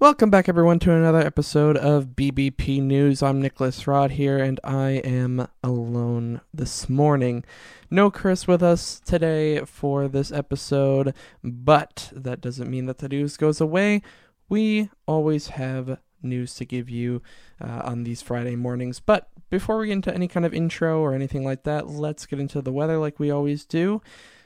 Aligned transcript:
Welcome 0.00 0.30
back, 0.30 0.48
everyone, 0.48 0.78
to 0.78 0.94
another 0.94 1.18
episode 1.18 1.76
of 1.76 2.16
BBP 2.16 2.80
News. 2.80 3.22
I'm 3.22 3.42
Nicholas 3.42 3.86
Rod 3.86 4.12
here, 4.12 4.38
and 4.38 4.58
I 4.64 4.92
am 4.92 5.46
alone 5.62 6.40
this 6.54 6.88
morning. 6.88 7.44
No 7.90 8.10
Chris 8.10 8.46
with 8.46 8.62
us 8.62 8.98
today 9.04 9.62
for 9.66 10.08
this 10.08 10.32
episode, 10.32 11.12
but 11.44 12.10
that 12.14 12.40
doesn't 12.40 12.70
mean 12.70 12.86
that 12.86 12.96
the 12.96 13.10
news 13.10 13.36
goes 13.36 13.60
away. 13.60 14.00
We 14.48 14.88
always 15.06 15.48
have 15.48 15.98
news 16.22 16.54
to 16.54 16.64
give 16.64 16.88
you 16.88 17.20
uh, 17.62 17.82
on 17.84 18.04
these 18.04 18.22
Friday 18.22 18.56
mornings. 18.56 19.00
But 19.00 19.28
before 19.50 19.76
we 19.76 19.88
get 19.88 19.92
into 19.92 20.14
any 20.14 20.28
kind 20.28 20.46
of 20.46 20.54
intro 20.54 21.02
or 21.02 21.12
anything 21.12 21.44
like 21.44 21.64
that, 21.64 21.88
let's 21.88 22.24
get 22.24 22.40
into 22.40 22.62
the 22.62 22.72
weather 22.72 22.96
like 22.96 23.20
we 23.20 23.30
always 23.30 23.66
do. 23.66 24.00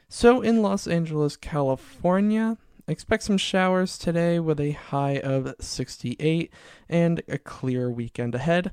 So, 0.09 0.41
in 0.41 0.63
Los 0.63 0.89
Angeles, 0.89 1.37
California, 1.37 2.59
Expect 2.87 3.23
some 3.23 3.39
showers 3.39 3.97
today 3.97 4.39
with 4.39 4.61
a 4.61 4.73
high 4.73 5.19
of 5.19 5.55
68 5.59 6.53
and 6.87 7.23
a 7.27 7.39
clear 7.39 7.91
weekend 7.91 8.35
ahead. 8.35 8.73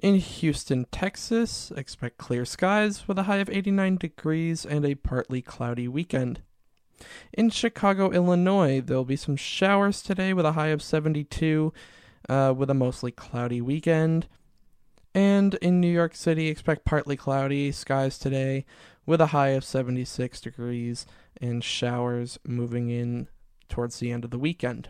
In 0.00 0.16
Houston, 0.16 0.86
Texas, 0.90 1.70
expect 1.76 2.18
clear 2.18 2.44
skies 2.44 3.06
with 3.06 3.16
a 3.16 3.24
high 3.24 3.36
of 3.36 3.48
89 3.48 3.96
degrees 3.96 4.66
and 4.66 4.84
a 4.84 4.96
partly 4.96 5.40
cloudy 5.40 5.86
weekend. 5.86 6.40
In 7.32 7.50
Chicago, 7.50 8.10
Illinois, 8.10 8.80
there'll 8.80 9.04
be 9.04 9.14
some 9.14 9.36
showers 9.36 10.02
today 10.02 10.32
with 10.34 10.44
a 10.44 10.52
high 10.52 10.68
of 10.68 10.82
72 10.82 11.72
uh, 12.28 12.52
with 12.56 12.70
a 12.70 12.74
mostly 12.74 13.12
cloudy 13.12 13.60
weekend. 13.60 14.26
And 15.14 15.54
in 15.54 15.80
New 15.80 15.92
York 15.92 16.16
City, 16.16 16.48
expect 16.48 16.84
partly 16.84 17.16
cloudy 17.16 17.70
skies 17.70 18.18
today 18.18 18.64
with 19.06 19.20
a 19.20 19.26
high 19.26 19.48
of 19.48 19.64
76 19.64 20.40
degrees 20.40 21.06
and 21.40 21.62
showers 21.62 22.38
moving 22.46 22.90
in 22.90 23.28
towards 23.68 23.98
the 23.98 24.10
end 24.10 24.24
of 24.24 24.30
the 24.30 24.38
weekend. 24.38 24.88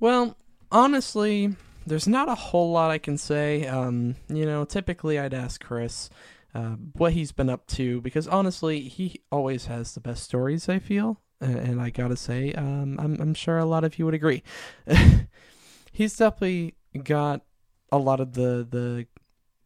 Well, 0.00 0.36
honestly, 0.70 1.56
there's 1.86 2.08
not 2.08 2.28
a 2.28 2.34
whole 2.34 2.70
lot 2.70 2.90
I 2.90 2.98
can 2.98 3.18
say. 3.18 3.66
Um, 3.66 4.16
you 4.28 4.46
know, 4.46 4.64
typically 4.64 5.18
I'd 5.18 5.34
ask 5.34 5.62
Chris 5.62 6.08
uh, 6.54 6.76
what 6.94 7.12
he's 7.12 7.32
been 7.32 7.50
up 7.50 7.66
to 7.68 8.00
because 8.00 8.28
honestly, 8.28 8.80
he 8.80 9.22
always 9.30 9.66
has 9.66 9.94
the 9.94 10.00
best 10.00 10.24
stories. 10.24 10.68
I 10.68 10.78
feel, 10.78 11.20
and 11.40 11.80
I 11.80 11.90
gotta 11.90 12.16
say, 12.16 12.52
um, 12.52 12.98
I'm 12.98 13.20
I'm 13.20 13.34
sure 13.34 13.58
a 13.58 13.64
lot 13.64 13.84
of 13.84 13.98
you 13.98 14.04
would 14.04 14.14
agree. 14.14 14.42
he's 15.92 16.16
definitely 16.16 16.74
got 17.02 17.42
a 17.90 17.98
lot 17.98 18.20
of 18.20 18.34
the 18.34 18.66
the 18.68 19.06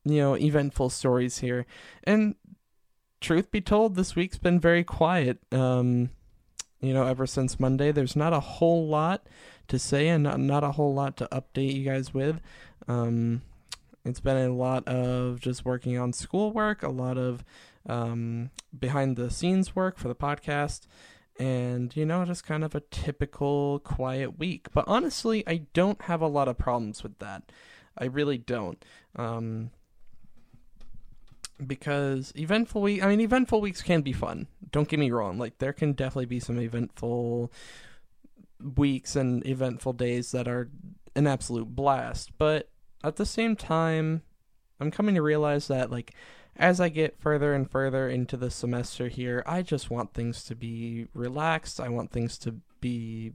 you 0.05 0.19
know 0.19 0.37
eventful 0.37 0.91
stories 0.91 1.39
here, 1.39 1.67
and 2.05 2.35
truth 3.23 3.51
be 3.51 3.61
told, 3.61 3.95
this 3.95 4.15
week's 4.15 4.39
been 4.39 4.61
very 4.61 4.85
quiet. 4.85 5.39
Um, 5.53 6.11
you 6.81 6.93
know, 6.93 7.07
ever 7.07 7.27
since 7.27 7.61
Monday, 7.61 7.93
there's 7.93 8.17
not 8.17 8.33
a 8.33 8.41
whole 8.41 8.87
lot 8.87 9.27
to 9.69 9.79
say 9.79 10.09
and 10.09 10.25
not, 10.25 10.41
not 10.41 10.65
a 10.65 10.73
whole 10.73 10.93
lot 10.93 11.17
to 11.19 11.29
update 11.33 11.75
you 11.75 11.85
guys 11.85 12.13
with. 12.13 12.41
Um, 12.89 13.43
it's 14.05 14.21
been 14.21 14.37
a 14.37 14.53
lot 14.53 14.87
of 14.89 15.41
just 15.41 15.65
working 15.65 15.97
on 15.97 16.13
schoolwork, 16.13 16.83
a 16.83 16.89
lot 16.89 17.17
of 17.17 17.45
um, 17.89 18.51
behind 18.77 19.17
the 19.17 19.31
scenes 19.31 19.77
work 19.77 19.97
for 19.99 20.09
the 20.09 20.15
podcast, 20.15 20.87
and 21.39 21.95
you 21.97 22.05
know, 22.05 22.25
just 22.25 22.45
kind 22.45 22.65
of 22.65 22.75
a 22.75 22.81
typical 22.81 23.79
quiet 23.81 24.39
week. 24.39 24.67
But 24.73 24.85
honestly, 24.89 25.45
I 25.47 25.67
don't 25.73 26.03
have 26.03 26.21
a 26.21 26.27
lot 26.27 26.49
of 26.49 26.59
problems 26.59 27.03
with 27.03 27.19
that. 27.21 27.53
I 27.97 28.07
really 28.07 28.39
don't. 28.39 28.85
Um, 29.15 29.71
because 31.67 32.33
eventful 32.37 32.83
week 32.83 33.03
I 33.03 33.09
mean 33.09 33.21
eventful 33.21 33.61
weeks 33.61 33.83
can 33.83 34.03
be 34.03 34.13
fun. 34.13 34.47
Don't 34.71 34.89
get 34.89 35.01
me 35.01 35.11
wrong. 35.11 35.39
Like 35.39 35.59
there 35.59 35.73
can 35.73 35.93
definitely 35.93 36.27
be 36.27 36.41
some 36.41 36.61
eventful 36.61 37.53
weeks 38.77 39.17
and 39.17 39.47
eventful 39.47 39.95
days 39.95 40.33
that 40.33 40.47
are 40.49 40.71
an 41.15 41.27
absolute 41.27 41.75
blast, 41.75 42.31
but 42.39 42.71
at 43.05 43.17
the 43.17 43.27
same 43.27 43.57
time 43.57 44.23
I'm 44.81 44.91
coming 44.91 45.15
to 45.15 45.23
realize 45.23 45.69
that 45.69 45.91
like 45.91 46.15
as 46.57 46.81
I 46.81 46.89
get 46.89 47.19
further 47.19 47.55
and 47.55 47.71
further 47.71 48.09
into 48.09 48.37
the 48.37 48.51
semester 48.51 49.09
here, 49.09 49.43
I 49.47 49.63
just 49.63 49.91
want 49.91 50.13
things 50.13 50.45
to 50.45 50.55
be 50.55 51.07
relaxed. 51.15 51.81
I 51.81 51.89
want 51.89 52.11
things 52.13 52.37
to 52.39 52.57
be 52.81 53.33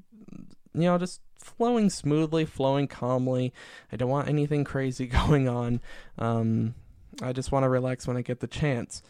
you 0.73 0.81
know 0.81 0.97
just 0.97 1.21
flowing 1.39 1.89
smoothly, 1.89 2.45
flowing 2.45 2.87
calmly. 2.87 3.53
I 3.91 3.95
don't 3.95 4.09
want 4.09 4.29
anything 4.29 4.63
crazy 4.63 5.07
going 5.27 5.47
on. 5.47 5.81
Um 6.17 6.75
I 7.21 7.33
just 7.33 7.51
want 7.51 7.63
to 7.63 7.69
relax 7.69 8.07
when 8.07 8.17
I 8.17 8.21
get 8.21 8.39
the 8.39 8.47
chance. 8.47 9.01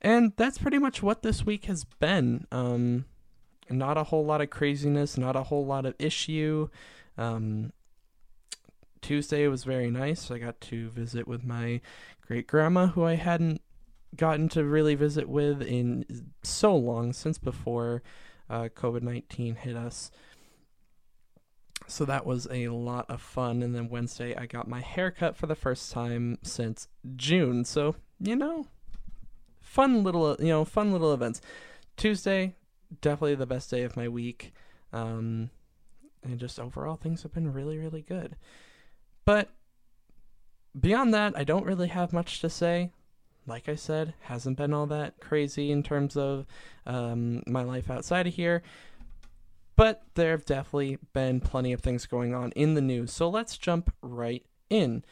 And 0.00 0.32
that's 0.36 0.58
pretty 0.58 0.78
much 0.78 1.02
what 1.02 1.22
this 1.22 1.44
week 1.44 1.64
has 1.64 1.84
been. 1.84 2.46
Um, 2.52 3.06
not 3.68 3.96
a 3.96 4.04
whole 4.04 4.24
lot 4.24 4.40
of 4.40 4.50
craziness, 4.50 5.18
not 5.18 5.36
a 5.36 5.44
whole 5.44 5.66
lot 5.66 5.86
of 5.86 5.94
issue. 5.98 6.68
Um, 7.16 7.72
Tuesday 9.00 9.46
was 9.48 9.64
very 9.64 9.90
nice. 9.90 10.30
I 10.30 10.38
got 10.38 10.60
to 10.62 10.88
visit 10.90 11.26
with 11.26 11.44
my 11.44 11.80
great 12.26 12.46
grandma, 12.46 12.88
who 12.88 13.04
I 13.04 13.14
hadn't 13.14 13.60
gotten 14.16 14.48
to 14.50 14.64
really 14.64 14.94
visit 14.94 15.28
with 15.28 15.62
in 15.62 16.04
so 16.42 16.74
long 16.76 17.12
since 17.12 17.38
before 17.38 18.02
uh, 18.48 18.68
COVID 18.74 19.02
19 19.02 19.56
hit 19.56 19.76
us. 19.76 20.10
So 21.90 22.04
that 22.04 22.26
was 22.26 22.46
a 22.50 22.68
lot 22.68 23.06
of 23.08 23.20
fun. 23.20 23.62
And 23.62 23.74
then 23.74 23.88
Wednesday, 23.88 24.36
I 24.36 24.46
got 24.46 24.68
my 24.68 24.80
haircut 24.80 25.36
for 25.36 25.46
the 25.46 25.54
first 25.54 25.90
time 25.90 26.38
since 26.42 26.88
June. 27.16 27.64
So, 27.64 27.96
you 28.20 28.36
know, 28.36 28.66
fun 29.60 30.02
little, 30.02 30.36
you 30.38 30.48
know, 30.48 30.64
fun 30.64 30.92
little 30.92 31.12
events. 31.12 31.40
Tuesday, 31.96 32.54
definitely 33.00 33.34
the 33.36 33.46
best 33.46 33.70
day 33.70 33.82
of 33.82 33.96
my 33.96 34.08
week. 34.08 34.52
Um, 34.92 35.50
and 36.22 36.38
just 36.38 36.60
overall, 36.60 36.96
things 36.96 37.22
have 37.22 37.32
been 37.32 37.52
really, 37.52 37.78
really 37.78 38.02
good. 38.02 38.36
But 39.24 39.50
beyond 40.78 41.14
that, 41.14 41.36
I 41.36 41.44
don't 41.44 41.66
really 41.66 41.88
have 41.88 42.12
much 42.12 42.40
to 42.40 42.50
say. 42.50 42.92
Like 43.46 43.68
I 43.68 43.76
said, 43.76 44.12
hasn't 44.20 44.58
been 44.58 44.74
all 44.74 44.86
that 44.86 45.20
crazy 45.20 45.70
in 45.70 45.82
terms 45.82 46.16
of 46.16 46.46
um, 46.84 47.42
my 47.46 47.62
life 47.62 47.90
outside 47.90 48.26
of 48.26 48.34
here. 48.34 48.62
But 49.78 50.02
there 50.16 50.32
have 50.32 50.44
definitely 50.44 50.98
been 51.12 51.38
plenty 51.38 51.72
of 51.72 51.80
things 51.80 52.04
going 52.04 52.34
on 52.34 52.50
in 52.56 52.74
the 52.74 52.80
news. 52.80 53.12
So 53.12 53.28
let's 53.28 53.56
jump 53.56 53.94
right 54.02 54.44
in. 54.68 55.04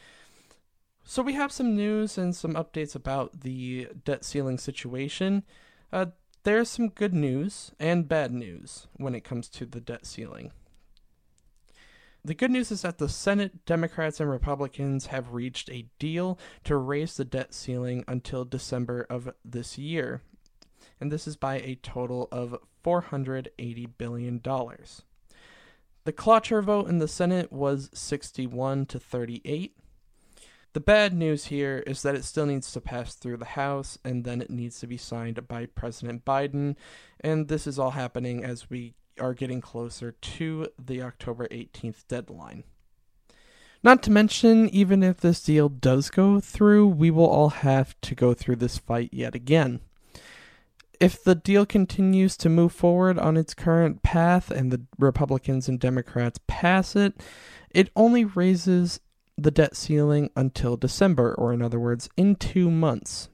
So 1.05 1.21
we 1.21 1.35
have 1.35 1.53
some 1.53 1.73
news 1.73 2.17
and 2.17 2.35
some 2.35 2.53
updates 2.53 2.93
about 2.93 3.39
the 3.43 3.87
debt 4.03 4.25
ceiling 4.25 4.57
situation. 4.57 5.43
Uh, 5.93 6.07
there's 6.43 6.67
some 6.67 6.89
good 6.89 7.13
news 7.13 7.71
and 7.79 8.09
bad 8.09 8.33
news 8.33 8.87
when 8.97 9.15
it 9.15 9.23
comes 9.23 9.47
to 9.51 9.65
the 9.65 9.79
debt 9.79 10.05
ceiling. 10.05 10.51
The 12.25 12.35
good 12.35 12.51
news 12.51 12.69
is 12.69 12.81
that 12.81 12.97
the 12.97 13.07
Senate 13.07 13.65
Democrats 13.65 14.19
and 14.19 14.29
Republicans 14.29 15.05
have 15.05 15.31
reached 15.31 15.69
a 15.69 15.87
deal 15.97 16.37
to 16.65 16.75
raise 16.75 17.15
the 17.15 17.23
debt 17.23 17.53
ceiling 17.53 18.03
until 18.05 18.43
December 18.43 19.07
of 19.09 19.29
this 19.45 19.77
year. 19.77 20.23
And 20.99 21.11
this 21.11 21.27
is 21.27 21.35
by 21.35 21.55
a 21.55 21.75
total 21.81 22.27
of 22.31 22.59
$480 22.83 23.89
billion. 23.97 24.41
The 24.43 26.13
cloture 26.13 26.61
vote 26.61 26.87
in 26.87 26.99
the 26.99 27.07
Senate 27.07 27.51
was 27.51 27.89
61 27.93 28.85
to 28.87 28.99
38. 28.99 29.75
The 30.73 30.79
bad 30.79 31.13
news 31.13 31.45
here 31.45 31.83
is 31.85 32.01
that 32.03 32.15
it 32.15 32.23
still 32.23 32.45
needs 32.45 32.71
to 32.71 32.79
pass 32.79 33.13
through 33.15 33.37
the 33.37 33.45
House 33.45 33.97
and 34.05 34.23
then 34.23 34.41
it 34.41 34.49
needs 34.49 34.79
to 34.79 34.87
be 34.87 34.95
signed 34.95 35.47
by 35.47 35.65
President 35.65 36.23
Biden. 36.23 36.75
And 37.19 37.47
this 37.47 37.67
is 37.67 37.77
all 37.77 37.91
happening 37.91 38.43
as 38.43 38.69
we 38.69 38.93
are 39.19 39.33
getting 39.33 39.59
closer 39.59 40.11
to 40.11 40.67
the 40.77 41.01
October 41.01 41.47
18th 41.47 42.07
deadline. 42.07 42.63
Not 43.83 44.01
to 44.03 44.11
mention, 44.11 44.69
even 44.69 45.03
if 45.03 45.17
this 45.17 45.43
deal 45.43 45.67
does 45.67 46.09
go 46.09 46.39
through, 46.39 46.87
we 46.87 47.11
will 47.11 47.27
all 47.27 47.49
have 47.49 47.99
to 48.01 48.15
go 48.15 48.33
through 48.33 48.57
this 48.57 48.77
fight 48.77 49.09
yet 49.11 49.35
again 49.35 49.81
if 50.99 51.23
the 51.23 51.35
deal 51.35 51.65
continues 51.65 52.37
to 52.37 52.49
move 52.49 52.71
forward 52.71 53.19
on 53.19 53.37
its 53.37 53.53
current 53.53 54.03
path 54.03 54.51
and 54.51 54.71
the 54.71 54.81
Republicans 54.97 55.67
and 55.67 55.79
Democrats 55.79 56.39
pass 56.47 56.95
it, 56.95 57.13
it 57.69 57.89
only 57.95 58.25
raises 58.25 58.99
the 59.37 59.51
debt 59.51 59.75
ceiling 59.75 60.29
until 60.35 60.77
December, 60.77 61.35
or 61.35 61.53
in 61.53 61.61
other 61.61 61.79
words, 61.79 62.09
in 62.17 62.35
two 62.35 62.71
months. 62.71 63.29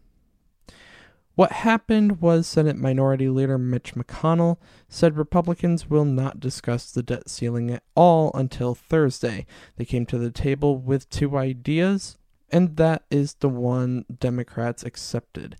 What 1.35 1.51
happened 1.51 2.21
was 2.21 2.45
Senate 2.45 2.77
Minority 2.77 3.27
Leader 3.27 3.57
Mitch 3.57 3.95
McConnell 3.95 4.57
said 4.87 5.17
Republicans 5.17 5.89
will 5.89 6.05
not 6.05 6.39
discuss 6.39 6.91
the 6.91 7.01
debt 7.01 7.29
ceiling 7.29 7.71
at 7.71 7.83
all 7.95 8.29
until 8.35 8.75
Thursday. 8.75 9.47
They 9.77 9.85
came 9.85 10.05
to 10.07 10.19
the 10.19 10.29
table 10.29 10.77
with 10.77 11.09
two 11.09 11.35
ideas, 11.35 12.17
and 12.51 12.75
that 12.77 13.05
is 13.09 13.35
the 13.35 13.49
one 13.49 14.05
Democrats 14.19 14.83
accepted 14.83 15.57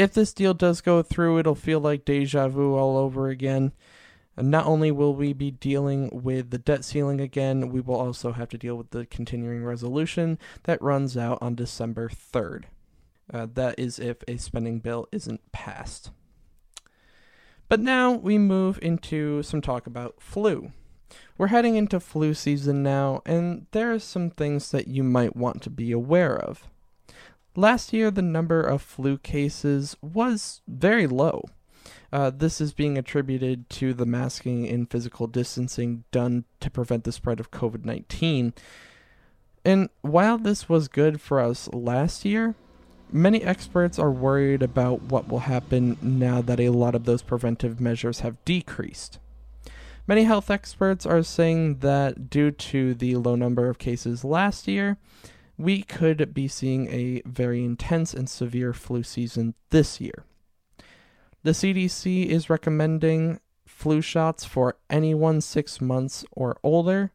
if 0.00 0.14
this 0.14 0.32
deal 0.32 0.54
does 0.54 0.80
go 0.80 1.02
through, 1.02 1.38
it'll 1.38 1.54
feel 1.54 1.78
like 1.78 2.06
deja 2.06 2.48
vu 2.48 2.74
all 2.74 2.96
over 2.96 3.28
again. 3.28 3.72
And 4.34 4.50
not 4.50 4.64
only 4.64 4.90
will 4.90 5.14
we 5.14 5.34
be 5.34 5.50
dealing 5.50 6.08
with 6.10 6.48
the 6.48 6.56
debt 6.56 6.86
ceiling 6.86 7.20
again, 7.20 7.68
we 7.68 7.82
will 7.82 7.96
also 7.96 8.32
have 8.32 8.48
to 8.48 8.58
deal 8.58 8.76
with 8.76 8.90
the 8.90 9.04
continuing 9.04 9.62
resolution 9.62 10.38
that 10.62 10.80
runs 10.80 11.18
out 11.18 11.36
on 11.42 11.54
December 11.54 12.08
3rd. 12.08 12.64
Uh, 13.30 13.46
that 13.52 13.78
is 13.78 13.98
if 13.98 14.16
a 14.26 14.38
spending 14.38 14.78
bill 14.78 15.06
isn't 15.12 15.52
passed. 15.52 16.10
But 17.68 17.80
now 17.80 18.12
we 18.12 18.38
move 18.38 18.78
into 18.80 19.42
some 19.42 19.60
talk 19.60 19.86
about 19.86 20.14
flu. 20.18 20.72
We're 21.36 21.48
heading 21.48 21.76
into 21.76 22.00
flu 22.00 22.32
season 22.32 22.82
now, 22.82 23.20
and 23.26 23.66
there 23.72 23.92
are 23.92 23.98
some 23.98 24.30
things 24.30 24.70
that 24.70 24.88
you 24.88 25.02
might 25.02 25.36
want 25.36 25.60
to 25.62 25.70
be 25.70 25.92
aware 25.92 26.38
of. 26.38 26.70
Last 27.60 27.92
year, 27.92 28.10
the 28.10 28.22
number 28.22 28.62
of 28.62 28.80
flu 28.80 29.18
cases 29.18 29.94
was 30.00 30.62
very 30.66 31.06
low. 31.06 31.44
Uh, 32.10 32.30
this 32.30 32.58
is 32.58 32.72
being 32.72 32.96
attributed 32.96 33.68
to 33.68 33.92
the 33.92 34.06
masking 34.06 34.66
and 34.66 34.90
physical 34.90 35.26
distancing 35.26 36.04
done 36.10 36.46
to 36.60 36.70
prevent 36.70 37.04
the 37.04 37.12
spread 37.12 37.38
of 37.38 37.50
COVID 37.50 37.84
19. 37.84 38.54
And 39.62 39.90
while 40.00 40.38
this 40.38 40.70
was 40.70 40.88
good 40.88 41.20
for 41.20 41.38
us 41.38 41.68
last 41.74 42.24
year, 42.24 42.54
many 43.12 43.42
experts 43.42 43.98
are 43.98 44.10
worried 44.10 44.62
about 44.62 45.02
what 45.02 45.28
will 45.28 45.40
happen 45.40 45.98
now 46.00 46.40
that 46.40 46.60
a 46.60 46.70
lot 46.70 46.94
of 46.94 47.04
those 47.04 47.20
preventive 47.20 47.78
measures 47.78 48.20
have 48.20 48.42
decreased. 48.46 49.18
Many 50.06 50.24
health 50.24 50.50
experts 50.50 51.04
are 51.04 51.22
saying 51.22 51.80
that 51.80 52.30
due 52.30 52.52
to 52.52 52.94
the 52.94 53.16
low 53.16 53.34
number 53.34 53.68
of 53.68 53.76
cases 53.76 54.24
last 54.24 54.66
year, 54.66 54.96
we 55.60 55.82
could 55.82 56.32
be 56.32 56.48
seeing 56.48 56.88
a 56.88 57.20
very 57.26 57.62
intense 57.62 58.14
and 58.14 58.30
severe 58.30 58.72
flu 58.72 59.02
season 59.02 59.54
this 59.68 60.00
year. 60.00 60.24
The 61.42 61.50
CDC 61.50 62.26
is 62.26 62.48
recommending 62.48 63.40
flu 63.66 64.00
shots 64.00 64.44
for 64.46 64.76
anyone 64.88 65.42
six 65.42 65.78
months 65.80 66.24
or 66.32 66.58
older, 66.62 67.12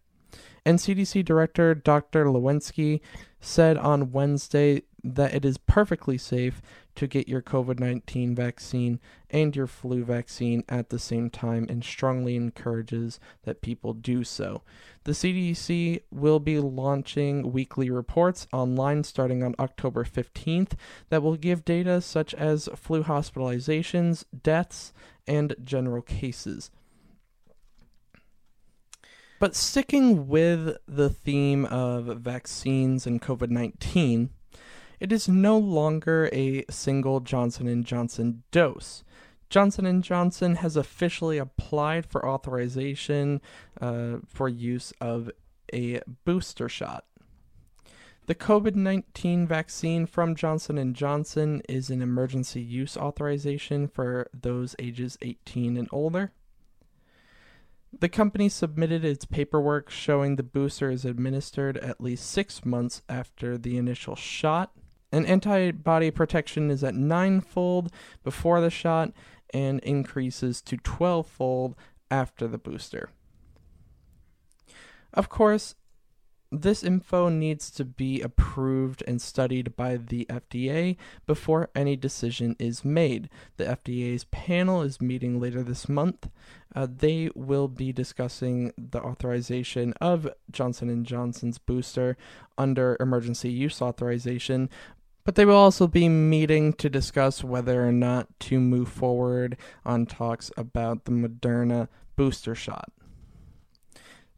and 0.64 0.78
CDC 0.78 1.26
Director 1.26 1.74
Dr. 1.74 2.26
Walensky 2.26 3.02
said 3.46 3.78
on 3.78 4.12
Wednesday 4.12 4.82
that 5.04 5.34
it 5.34 5.46
is 5.46 5.58
perfectly 5.58 6.18
safe 6.18 6.62
to 6.96 7.06
get 7.06 7.28
your 7.28 7.42
COVID 7.42 7.80
19 7.80 8.34
vaccine 8.34 9.00
and 9.30 9.56
your 9.56 9.68
flu 9.68 10.04
vaccine 10.04 10.64
at 10.68 10.90
the 10.90 10.98
same 10.98 11.30
time 11.30 11.68
and 11.70 11.84
strongly 11.84 12.36
encourages 12.36 13.20
that 13.44 13.62
people 13.62 13.94
do 13.94 14.24
so. 14.24 14.64
The 15.04 15.12
CDC 15.12 16.02
will 16.12 16.40
be 16.40 16.60
launching 16.60 17.52
weekly 17.52 17.92
reports 17.92 18.48
online 18.52 19.04
starting 19.04 19.44
on 19.44 19.54
October 19.60 20.04
15th 20.04 20.72
that 21.10 21.22
will 21.22 21.36
give 21.36 21.64
data 21.64 22.02
such 22.02 22.34
as 22.34 22.68
flu 22.76 23.04
hospitalizations, 23.04 24.26
deaths, 24.42 24.92
and 25.28 25.56
general 25.64 26.02
cases. 26.02 26.72
But 29.40 29.56
sticking 29.56 30.28
with 30.28 30.78
the 30.88 31.10
theme 31.10 31.66
of 31.66 32.06
vaccines 32.22 33.06
and 33.06 33.22
COVID 33.22 33.50
19, 33.50 34.30
it 35.00 35.12
is 35.12 35.28
no 35.28 35.58
longer 35.58 36.30
a 36.32 36.64
single 36.70 37.20
Johnson 37.20 37.84
& 37.84 37.86
Johnson 37.86 38.44
dose. 38.52 39.04
Johnson 39.50 40.02
& 40.02 40.04
Johnson 40.04 40.56
has 40.56 40.78
officially 40.78 41.38
applied 41.38 42.06
for 42.06 42.28
authorization 42.28 43.42
uh, 43.80 44.18
for 44.26 44.48
use 44.48 44.94
of 45.02 45.30
a 45.74 46.00
booster 46.24 46.70
shot. 46.70 47.06
The 48.28 48.36
COVID-19 48.36 49.48
vaccine 49.48 50.08
from 50.08 50.36
Johnson 50.36 50.94
& 50.94 50.96
Johnson 50.96 51.62
is 51.70 51.92
an 51.92 52.02
emergency 52.02 52.62
use 52.62 52.98
authorization 52.98 53.88
for 53.88 54.28
those 54.34 54.76
ages 54.80 55.18
18 55.22 55.78
and 55.78 55.88
older. 55.92 56.32
The 57.98 58.10
company 58.10 58.50
submitted 58.50 59.06
its 59.06 59.24
paperwork 59.26 59.90
showing 59.90 60.36
the 60.36 60.44
booster 60.44 60.92
is 60.92 61.06
administered 61.06 61.78
at 61.78 62.02
least 62.02 62.30
6 62.30 62.66
months 62.66 63.02
after 63.08 63.58
the 63.58 63.78
initial 63.78 64.16
shot. 64.16 64.72
An 65.12 65.26
antibody 65.26 66.12
protection 66.12 66.70
is 66.70 66.84
at 66.84 66.94
ninefold 66.94 67.92
before 68.24 68.60
the 68.60 68.70
shot 68.70 69.14
and 69.54 69.80
increases 69.80 70.62
to 70.64 70.76
12 70.76 71.26
fold 71.26 71.76
after 72.12 72.48
the 72.48 72.58
booster. 72.58 73.10
Of 75.14 75.30
course, 75.30 75.76
this 76.62 76.84
info 76.84 77.30
needs 77.30 77.70
to 77.72 77.86
be 77.86 78.22
approved 78.22 79.04
and 79.08 79.22
studied 79.22 79.76
by 79.76 79.98
the 79.98 80.26
FDA 80.30 80.98
before 81.26 81.70
any 81.76 81.96
decision 81.96 82.56
is 82.60 82.86
made. 82.86 83.30
The 83.58 83.66
FDA's 83.66 84.26
panel 84.26 84.82
is 84.82 85.02
meeting 85.02 85.40
later 85.40 85.64
this 85.64 85.88
month. 85.88 86.30
Uh, 86.76 86.88
they 86.90 87.30
will 87.36 87.68
be 87.68 87.94
discussing 87.94 88.74
the 88.78 89.02
authorization 89.02 89.94
of 90.02 90.30
Johnson 90.52 91.04
& 91.04 91.06
Johnson's 91.06 91.58
booster 91.58 92.18
under 92.58 92.98
emergency 93.00 93.50
use 93.50 93.82
authorization, 93.82 94.70
but 95.24 95.36
they 95.36 95.46
will 95.46 95.56
also 95.56 95.88
be 95.88 96.10
meeting 96.10 96.74
to 96.74 96.90
discuss 96.90 97.44
whether 97.44 97.88
or 97.88 97.92
not 97.92 98.28
to 98.42 98.60
move 98.60 98.90
forward 98.90 99.58
on 99.86 100.06
talks 100.06 100.52
about 100.58 101.06
the 101.06 101.12
Moderna 101.12 101.88
booster 102.16 102.56
shot. 102.56 102.92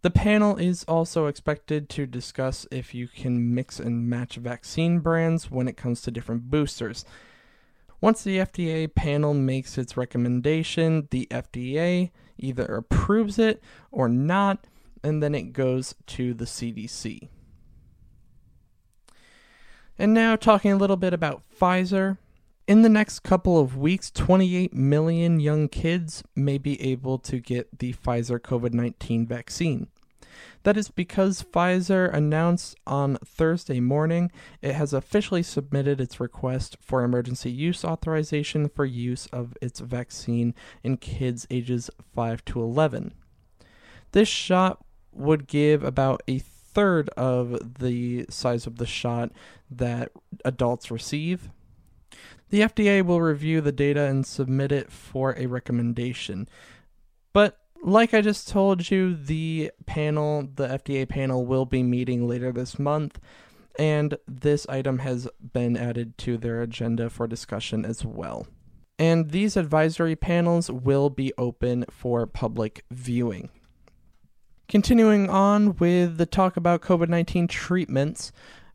The 0.08 0.12
panel 0.12 0.56
is 0.56 0.86
also 0.86 1.26
expected 1.26 1.90
to 1.90 2.06
discuss 2.06 2.66
if 2.72 2.96
you 2.96 3.10
can 3.10 3.54
mix 3.54 3.78
and 3.78 4.10
match 4.10 4.38
vaccine 4.38 5.00
brands 5.00 5.52
when 5.52 5.68
it 5.68 5.76
comes 5.76 6.02
to 6.04 6.12
different 6.12 6.50
boosters. 6.50 7.04
Once 8.00 8.24
the 8.24 8.38
FDA 8.38 8.88
panel 8.96 9.34
makes 9.34 9.78
its 9.78 9.98
recommendation, 9.98 11.10
the 11.12 11.28
FDA 11.30 12.12
either 12.38 12.64
approves 12.64 13.38
it 13.38 13.62
or 13.92 14.08
not, 14.08 14.66
and 15.04 15.22
then 15.22 15.36
it 15.36 15.52
goes 15.52 15.94
to 16.06 16.34
the 16.34 16.46
CDC. 16.46 17.28
And 20.00 20.14
now, 20.14 20.38
talking 20.38 20.72
a 20.72 20.78
little 20.78 20.96
bit 20.96 21.14
about 21.14 21.44
Pfizer. 21.54 22.18
In 22.66 22.82
the 22.82 22.88
next 22.88 23.24
couple 23.24 23.60
of 23.60 23.76
weeks, 23.76 24.10
28 24.12 24.74
million 24.74 25.42
young 25.42 25.68
kids 25.68 26.24
may 26.34 26.58
be 26.58 26.82
able 26.82 27.20
to 27.20 27.42
get 27.42 27.80
the 27.80 27.92
Pfizer 27.92 28.40
COVID 28.40 28.74
19 28.74 29.28
vaccine. 29.28 29.90
That 30.64 30.78
is 30.78 30.90
because 30.90 31.44
Pfizer 31.44 32.14
announced 32.14 32.76
on 32.86 33.18
Thursday 33.26 33.80
morning 33.80 34.32
it 34.62 34.74
has 34.74 34.94
officially 34.94 35.44
submitted 35.44 36.02
its 36.02 36.20
request 36.20 36.78
for 36.82 37.04
emergency 37.04 37.52
use 37.52 37.86
authorization 37.86 38.70
for 38.70 38.86
use 38.86 39.28
of 39.28 39.56
its 39.62 39.80
vaccine 39.80 40.54
in 40.84 40.98
kids 40.98 41.48
ages 41.50 41.90
5 42.14 42.44
to 42.46 42.62
11. 42.62 43.14
This 44.12 44.28
shot 44.28 44.84
would 45.12 45.48
give 45.48 45.84
about 45.84 46.22
a 46.28 46.40
third 46.40 47.10
of 47.10 47.80
the 47.80 48.26
size 48.30 48.68
of 48.68 48.78
the 48.78 48.86
shot 48.86 49.32
that 49.70 50.12
adults 50.46 50.92
receive. 50.92 51.50
The 52.50 52.62
FDA 52.62 53.04
will 53.04 53.20
review 53.20 53.60
the 53.62 53.72
data 53.72 54.04
and 54.04 54.26
submit 54.26 54.72
it 54.72 54.92
for 54.92 55.36
a 55.38 55.48
recommendation. 55.48 56.48
Like 57.84 58.14
I 58.14 58.22
just 58.22 58.48
told 58.50 58.90
you, 58.92 59.16
the 59.16 59.72
panel, 59.86 60.50
the 60.56 60.68
FDA 60.68 61.08
panel, 61.08 61.46
will 61.46 61.66
be 61.66 61.84
meeting 61.84 62.28
later 62.28 62.52
this 62.52 62.78
month, 62.78 63.20
and 63.80 64.18
this 64.28 64.68
item 64.68 65.00
has 65.00 65.28
been 65.54 65.78
added 65.78 66.18
to 66.20 66.38
their 66.38 66.62
agenda 66.62 67.10
for 67.10 67.28
discussion 67.28 67.86
as 67.86 68.04
well. 68.04 68.48
And 69.00 69.30
these 69.30 69.56
advisory 69.56 70.16
panels 70.16 70.72
will 70.72 71.10
be 71.10 71.32
open 71.38 71.86
for 71.90 72.26
public 72.26 72.84
viewing. 72.90 73.50
Continuing 74.68 75.30
on 75.30 75.76
with 75.76 76.18
the 76.18 76.26
talk 76.26 76.58
about 76.58 76.82
COVID 76.82 77.08
19 77.08 77.48
treatments, 77.48 78.32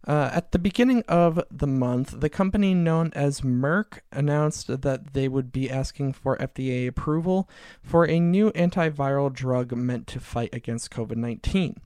uh, 0.06 0.30
at 0.32 0.50
the 0.50 0.58
beginning 0.58 1.04
of 1.06 1.42
the 1.50 1.66
month, 1.66 2.20
the 2.20 2.28
company 2.28 2.74
known 2.74 3.12
as 3.14 3.42
Merck 3.42 4.00
announced 4.10 4.82
that 4.82 5.12
they 5.12 5.28
would 5.28 5.52
be 5.52 5.70
asking 5.70 6.14
for 6.14 6.36
FDA 6.38 6.88
approval 6.88 7.48
for 7.82 8.08
a 8.08 8.18
new 8.18 8.50
antiviral 8.52 9.32
drug 9.32 9.72
meant 9.72 10.08
to 10.08 10.20
fight 10.20 10.52
against 10.52 10.90
COVID 10.90 11.16
19. 11.16 11.80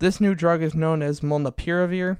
This 0.00 0.20
new 0.20 0.34
drug 0.34 0.62
is 0.62 0.74
known 0.74 1.02
as 1.02 1.20
Molnupiravir. 1.20 2.18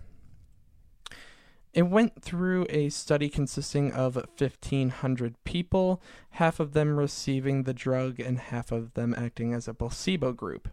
It 1.74 1.82
went 1.82 2.22
through 2.22 2.66
a 2.68 2.90
study 2.90 3.28
consisting 3.28 3.92
of 3.92 4.14
1,500 4.14 5.42
people, 5.44 6.02
half 6.30 6.60
of 6.60 6.72
them 6.72 6.96
receiving 6.96 7.62
the 7.62 7.72
drug 7.72 8.20
and 8.20 8.38
half 8.38 8.70
of 8.70 8.92
them 8.92 9.14
acting 9.16 9.54
as 9.54 9.66
a 9.66 9.74
placebo 9.74 10.32
group. 10.32 10.68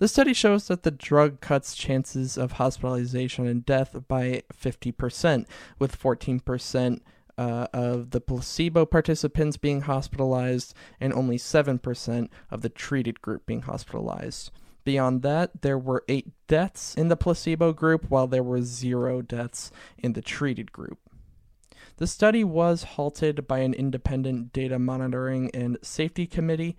The 0.00 0.08
study 0.08 0.32
shows 0.32 0.66
that 0.68 0.82
the 0.82 0.90
drug 0.90 1.42
cuts 1.42 1.76
chances 1.76 2.38
of 2.38 2.52
hospitalization 2.52 3.46
and 3.46 3.66
death 3.66 3.94
by 4.08 4.44
50%, 4.50 5.44
with 5.78 6.00
14% 6.00 7.00
uh, 7.36 7.66
of 7.74 8.10
the 8.10 8.20
placebo 8.22 8.86
participants 8.86 9.58
being 9.58 9.82
hospitalized 9.82 10.72
and 11.00 11.12
only 11.12 11.36
7% 11.36 12.28
of 12.50 12.62
the 12.62 12.70
treated 12.70 13.20
group 13.20 13.44
being 13.44 13.60
hospitalized. 13.60 14.50
Beyond 14.84 15.20
that, 15.20 15.60
there 15.60 15.78
were 15.78 16.02
eight 16.08 16.28
deaths 16.48 16.94
in 16.94 17.08
the 17.08 17.16
placebo 17.16 17.74
group, 17.74 18.08
while 18.08 18.26
there 18.26 18.42
were 18.42 18.62
zero 18.62 19.20
deaths 19.20 19.70
in 19.98 20.14
the 20.14 20.22
treated 20.22 20.72
group. 20.72 20.98
The 21.98 22.06
study 22.06 22.42
was 22.42 22.84
halted 22.84 23.46
by 23.46 23.58
an 23.58 23.74
independent 23.74 24.54
data 24.54 24.78
monitoring 24.78 25.50
and 25.52 25.76
safety 25.82 26.26
committee 26.26 26.78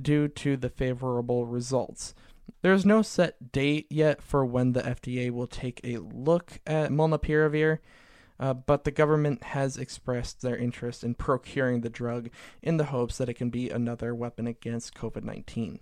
due 0.00 0.28
to 0.28 0.56
the 0.56 0.70
favorable 0.70 1.46
results. 1.46 2.14
There's 2.62 2.84
no 2.84 3.00
set 3.00 3.52
date 3.52 3.86
yet 3.90 4.20
for 4.20 4.44
when 4.44 4.72
the 4.72 4.82
FDA 4.82 5.30
will 5.30 5.46
take 5.46 5.80
a 5.82 5.96
look 5.96 6.60
at 6.66 6.90
molnupiravir, 6.90 7.78
uh, 8.38 8.54
but 8.54 8.84
the 8.84 8.90
government 8.90 9.42
has 9.44 9.78
expressed 9.78 10.42
their 10.42 10.56
interest 10.56 11.02
in 11.02 11.14
procuring 11.14 11.80
the 11.80 11.88
drug 11.88 12.28
in 12.62 12.76
the 12.76 12.86
hopes 12.86 13.16
that 13.18 13.30
it 13.30 13.34
can 13.34 13.48
be 13.48 13.70
another 13.70 14.14
weapon 14.14 14.46
against 14.46 14.94
COVID 14.94 15.24
19. 15.24 15.80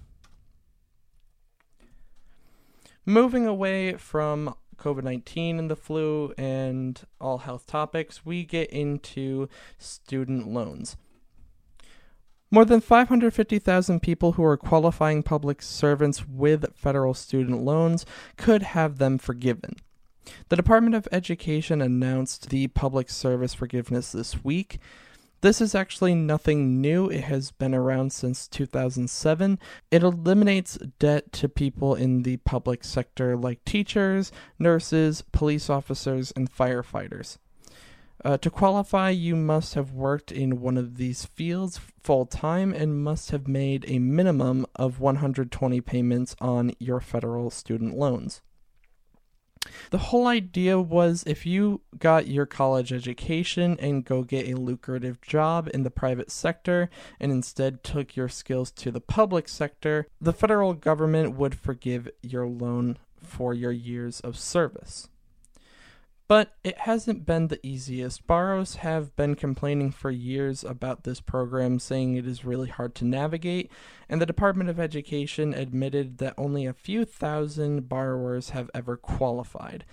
Moving 3.04 3.46
away 3.46 3.94
from 3.94 4.54
COVID 4.76 5.02
19 5.02 5.58
and 5.58 5.70
the 5.70 5.76
flu 5.76 6.32
and 6.38 7.00
all 7.20 7.38
health 7.38 7.66
topics, 7.66 8.24
we 8.24 8.44
get 8.44 8.70
into 8.70 9.48
student 9.78 10.46
loans. 10.46 10.96
More 12.50 12.64
than 12.64 12.80
550,000 12.80 14.00
people 14.00 14.32
who 14.32 14.44
are 14.44 14.56
qualifying 14.56 15.22
public 15.22 15.60
servants 15.60 16.26
with 16.26 16.74
federal 16.74 17.12
student 17.12 17.62
loans 17.62 18.06
could 18.38 18.62
have 18.62 18.96
them 18.96 19.18
forgiven. 19.18 19.76
The 20.48 20.56
Department 20.56 20.94
of 20.94 21.06
Education 21.12 21.82
announced 21.82 22.48
the 22.48 22.68
public 22.68 23.10
service 23.10 23.52
forgiveness 23.52 24.12
this 24.12 24.42
week. 24.42 24.78
This 25.42 25.60
is 25.60 25.74
actually 25.74 26.14
nothing 26.14 26.80
new. 26.80 27.08
It 27.08 27.24
has 27.24 27.50
been 27.50 27.74
around 27.74 28.12
since 28.12 28.48
2007. 28.48 29.58
It 29.90 30.02
eliminates 30.02 30.78
debt 30.98 31.32
to 31.34 31.50
people 31.50 31.94
in 31.94 32.22
the 32.22 32.38
public 32.38 32.82
sector 32.82 33.36
like 33.36 33.64
teachers, 33.64 34.32
nurses, 34.58 35.22
police 35.32 35.68
officers, 35.68 36.32
and 36.34 36.50
firefighters. 36.50 37.36
Uh, 38.24 38.36
to 38.36 38.50
qualify, 38.50 39.10
you 39.10 39.36
must 39.36 39.74
have 39.74 39.92
worked 39.92 40.32
in 40.32 40.60
one 40.60 40.76
of 40.76 40.96
these 40.96 41.24
fields 41.24 41.78
full 42.02 42.26
time 42.26 42.72
and 42.72 43.02
must 43.02 43.30
have 43.30 43.46
made 43.46 43.84
a 43.86 44.00
minimum 44.00 44.66
of 44.74 44.98
120 44.98 45.80
payments 45.82 46.34
on 46.40 46.72
your 46.80 47.00
federal 47.00 47.48
student 47.50 47.96
loans. 47.96 48.42
The 49.90 49.98
whole 49.98 50.26
idea 50.26 50.80
was 50.80 51.24
if 51.26 51.46
you 51.46 51.82
got 51.98 52.26
your 52.26 52.46
college 52.46 52.92
education 52.92 53.76
and 53.80 54.04
go 54.04 54.22
get 54.22 54.48
a 54.48 54.58
lucrative 54.58 55.20
job 55.20 55.68
in 55.72 55.82
the 55.82 55.90
private 55.90 56.30
sector 56.30 56.90
and 57.20 57.30
instead 57.30 57.82
took 57.84 58.16
your 58.16 58.28
skills 58.28 58.70
to 58.72 58.90
the 58.90 59.00
public 59.00 59.48
sector, 59.48 60.06
the 60.20 60.32
federal 60.32 60.74
government 60.74 61.36
would 61.36 61.54
forgive 61.54 62.08
your 62.22 62.46
loan 62.46 62.98
for 63.22 63.52
your 63.52 63.72
years 63.72 64.20
of 64.20 64.38
service. 64.38 65.08
But 66.28 66.52
it 66.62 66.80
hasn't 66.80 67.24
been 67.24 67.48
the 67.48 67.58
easiest. 67.66 68.26
Borrowers 68.26 68.76
have 68.76 69.16
been 69.16 69.34
complaining 69.34 69.90
for 69.90 70.10
years 70.10 70.62
about 70.62 71.04
this 71.04 71.22
program, 71.22 71.78
saying 71.78 72.16
it 72.16 72.26
is 72.26 72.44
really 72.44 72.68
hard 72.68 72.94
to 72.96 73.06
navigate, 73.06 73.72
and 74.10 74.20
the 74.20 74.26
Department 74.26 74.68
of 74.68 74.78
Education 74.78 75.54
admitted 75.54 76.18
that 76.18 76.34
only 76.36 76.66
a 76.66 76.74
few 76.74 77.06
thousand 77.06 77.88
borrowers 77.88 78.50
have 78.50 78.70
ever 78.74 78.98
qualified. 78.98 79.86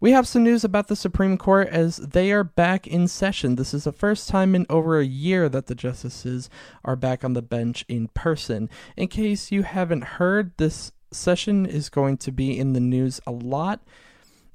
We 0.00 0.12
have 0.12 0.26
some 0.26 0.44
news 0.44 0.64
about 0.64 0.88
the 0.88 0.96
Supreme 0.96 1.36
Court 1.36 1.68
as 1.68 1.98
they 1.98 2.32
are 2.32 2.42
back 2.42 2.86
in 2.86 3.06
session. 3.06 3.56
This 3.56 3.74
is 3.74 3.84
the 3.84 3.92
first 3.92 4.30
time 4.30 4.54
in 4.54 4.64
over 4.70 4.98
a 4.98 5.04
year 5.04 5.46
that 5.50 5.66
the 5.66 5.74
justices 5.74 6.48
are 6.84 6.96
back 6.96 7.22
on 7.22 7.34
the 7.34 7.42
bench 7.42 7.84
in 7.86 8.08
person. 8.08 8.70
In 8.96 9.08
case 9.08 9.52
you 9.52 9.62
haven't 9.62 10.04
heard, 10.04 10.56
this 10.56 10.92
session 11.10 11.66
is 11.66 11.90
going 11.90 12.16
to 12.16 12.32
be 12.32 12.58
in 12.58 12.72
the 12.72 12.80
news 12.80 13.20
a 13.26 13.30
lot. 13.30 13.82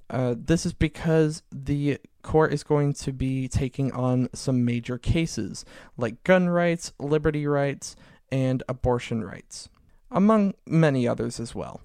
Uh, 0.09 0.33
this 0.35 0.65
is 0.65 0.73
because 0.73 1.43
the 1.51 1.99
court 2.23 2.51
is 2.51 2.63
going 2.63 2.93
to 2.93 3.11
be 3.11 3.47
taking 3.47 3.91
on 3.91 4.29
some 4.33 4.65
major 4.65 4.97
cases 4.97 5.63
like 5.95 6.23
gun 6.23 6.49
rights, 6.49 6.91
liberty 6.99 7.45
rights, 7.45 7.95
and 8.31 8.63
abortion 8.67 9.23
rights, 9.23 9.69
among 10.09 10.55
many 10.65 11.07
others 11.07 11.39
as 11.39 11.53
well. 11.53 11.81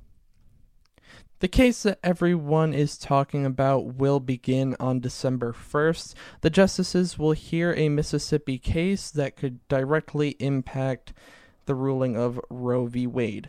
The 1.40 1.48
case 1.48 1.84
that 1.84 1.98
everyone 2.04 2.74
is 2.74 2.98
talking 2.98 3.46
about 3.46 3.94
will 3.94 4.20
begin 4.20 4.76
on 4.78 5.00
December 5.00 5.54
1st. 5.54 6.12
The 6.42 6.50
justices 6.50 7.18
will 7.18 7.32
hear 7.32 7.72
a 7.72 7.88
Mississippi 7.88 8.58
case 8.58 9.10
that 9.12 9.36
could 9.36 9.66
directly 9.66 10.36
impact 10.38 11.14
the 11.64 11.74
ruling 11.74 12.14
of 12.14 12.38
Roe 12.50 12.84
v. 12.84 13.06
Wade. 13.06 13.48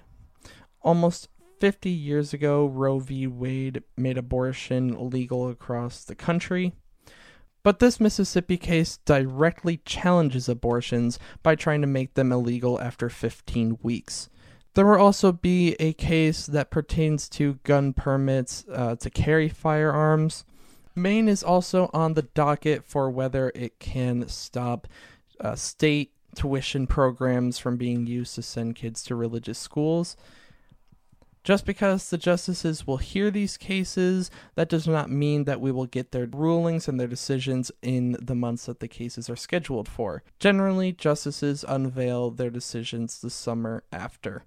Almost 0.81 1.27
50 1.59 1.89
years 1.89 2.31
ago, 2.31 2.65
Roe 2.65 2.99
v. 2.99 3.27
Wade 3.27 3.83
made 3.97 4.17
abortion 4.17 5.09
legal 5.09 5.49
across 5.49 6.05
the 6.05 6.15
country. 6.15 6.71
But 7.61 7.79
this 7.79 7.99
Mississippi 7.99 8.55
case 8.55 8.99
directly 9.03 9.81
challenges 9.83 10.47
abortions 10.47 11.19
by 11.43 11.55
trying 11.55 11.81
to 11.81 11.87
make 11.87 12.13
them 12.13 12.31
illegal 12.31 12.79
after 12.79 13.09
15 13.09 13.79
weeks. 13.83 14.29
There 14.73 14.85
will 14.85 15.01
also 15.01 15.33
be 15.33 15.75
a 15.79 15.91
case 15.93 16.45
that 16.45 16.71
pertains 16.71 17.27
to 17.29 17.59
gun 17.63 17.91
permits 17.91 18.63
uh, 18.71 18.95
to 18.97 19.09
carry 19.09 19.49
firearms. 19.49 20.45
Maine 20.95 21.27
is 21.27 21.43
also 21.43 21.89
on 21.93 22.13
the 22.13 22.21
docket 22.21 22.85
for 22.85 23.09
whether 23.09 23.51
it 23.53 23.79
can 23.79 24.27
stop 24.29 24.87
uh, 25.41 25.55
state 25.55 26.13
tuition 26.35 26.87
programs 26.87 27.59
from 27.59 27.75
being 27.75 28.07
used 28.07 28.35
to 28.35 28.41
send 28.41 28.75
kids 28.75 29.03
to 29.03 29.15
religious 29.15 29.59
schools. 29.59 30.15
Just 31.43 31.65
because 31.65 32.09
the 32.09 32.19
justices 32.19 32.85
will 32.85 32.97
hear 32.97 33.31
these 33.31 33.57
cases, 33.57 34.29
that 34.55 34.69
does 34.69 34.87
not 34.87 35.09
mean 35.09 35.45
that 35.45 35.59
we 35.59 35.71
will 35.71 35.87
get 35.87 36.11
their 36.11 36.27
rulings 36.27 36.87
and 36.87 36.99
their 36.99 37.07
decisions 37.07 37.71
in 37.81 38.15
the 38.21 38.35
months 38.35 38.67
that 38.67 38.79
the 38.79 38.87
cases 38.87 39.27
are 39.27 39.35
scheduled 39.35 39.89
for. 39.89 40.23
Generally, 40.39 40.93
justices 40.93 41.65
unveil 41.67 42.29
their 42.29 42.51
decisions 42.51 43.19
the 43.19 43.31
summer 43.31 43.83
after. 43.91 44.43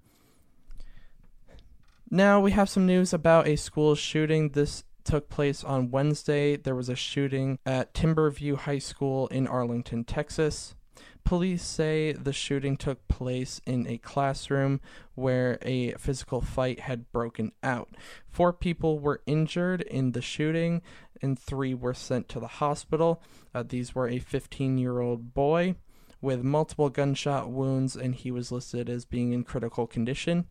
Now 2.11 2.39
we 2.39 2.51
have 2.51 2.69
some 2.69 2.85
news 2.85 3.13
about 3.13 3.47
a 3.47 3.55
school 3.55 3.95
shooting. 3.95 4.49
This 4.49 4.83
took 5.03 5.27
place 5.27 5.63
on 5.63 5.89
Wednesday. 5.89 6.55
There 6.55 6.75
was 6.75 6.87
a 6.87 6.95
shooting 6.95 7.57
at 7.65 7.95
Timberview 7.95 8.57
High 8.57 8.79
School 8.79 9.27
in 9.27 9.47
Arlington, 9.47 10.03
Texas. 10.03 10.75
Police 11.23 11.63
say 11.63 12.11
the 12.11 12.31
shooting 12.31 12.77
took 12.77 13.07
place 13.07 13.59
in 13.65 13.87
a 13.87 13.97
classroom 13.97 14.81
where 15.15 15.57
a 15.63 15.93
physical 15.93 16.41
fight 16.41 16.81
had 16.81 17.11
broken 17.11 17.51
out. 17.63 17.89
Four 18.29 18.53
people 18.53 18.99
were 18.99 19.23
injured 19.25 19.81
in 19.81 20.11
the 20.11 20.21
shooting, 20.21 20.83
and 21.23 21.39
three 21.39 21.73
were 21.73 21.95
sent 21.95 22.29
to 22.29 22.39
the 22.39 22.47
hospital. 22.47 23.23
Uh, 23.55 23.63
these 23.67 23.95
were 23.95 24.07
a 24.07 24.19
15 24.19 24.77
year 24.77 24.99
old 24.99 25.33
boy 25.33 25.73
with 26.21 26.43
multiple 26.43 26.89
gunshot 26.89 27.49
wounds, 27.49 27.95
and 27.95 28.13
he 28.13 28.29
was 28.29 28.51
listed 28.51 28.91
as 28.91 29.05
being 29.05 29.33
in 29.33 29.43
critical 29.43 29.87
condition. 29.87 30.45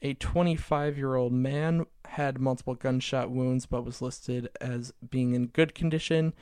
A 0.00 0.14
25 0.14 0.96
year 0.96 1.16
old 1.16 1.32
man 1.32 1.86
had 2.06 2.40
multiple 2.40 2.74
gunshot 2.74 3.30
wounds 3.30 3.66
but 3.66 3.84
was 3.84 4.00
listed 4.00 4.48
as 4.60 4.92
being 5.10 5.34
in 5.34 5.46
good 5.46 5.74
condition. 5.74 6.34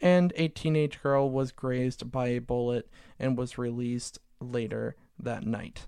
And 0.00 0.32
a 0.36 0.48
teenage 0.48 1.00
girl 1.00 1.30
was 1.30 1.52
grazed 1.52 2.10
by 2.10 2.28
a 2.28 2.40
bullet 2.40 2.88
and 3.18 3.38
was 3.38 3.56
released 3.56 4.18
later 4.40 4.96
that 5.18 5.46
night. 5.46 5.86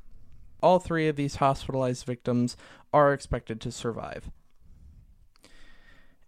All 0.63 0.79
three 0.79 1.09
of 1.09 1.17
these 1.17 1.37
hospitalized 1.37 2.07
victims 2.07 2.57
are 2.93 3.13
expected 3.13 3.61
to 3.63 3.73
survive. 3.73 4.31